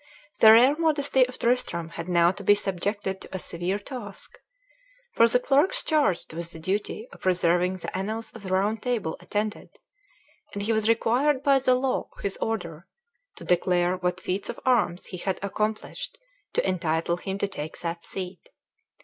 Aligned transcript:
The 0.39 0.51
rare 0.53 0.75
modesty 0.77 1.27
of 1.27 1.37
Tristram 1.37 1.89
had 1.89 2.09
now 2.09 2.31
to 2.31 2.43
be 2.43 2.55
subjected 2.55 3.21
to 3.21 3.29
a 3.35 3.37
severe 3.37 3.77
task; 3.77 4.39
for 5.13 5.27
the 5.27 5.39
clerks 5.39 5.83
charged 5.83 6.33
with 6.33 6.49
the 6.49 6.57
duty 6.57 7.07
of 7.11 7.21
preserving 7.21 7.77
the 7.77 7.95
annals 7.95 8.31
of 8.31 8.41
the 8.41 8.49
Round 8.49 8.81
Table 8.81 9.15
attended, 9.19 9.69
and 10.53 10.63
he 10.63 10.73
was 10.73 10.89
required 10.89 11.43
by 11.43 11.59
the 11.59 11.75
law 11.75 12.09
of 12.13 12.21
his 12.23 12.35
order 12.37 12.87
to 13.35 13.43
declare 13.43 13.97
what 13.97 14.19
feats 14.19 14.49
of 14.49 14.59
arms 14.65 15.05
he 15.05 15.17
had 15.17 15.37
accomplished 15.43 16.17
to 16.53 16.67
entitle 16.67 17.17
him 17.17 17.37
to 17.37 17.47
take 17.47 17.79
that 17.81 18.03
seat. 18.03 18.49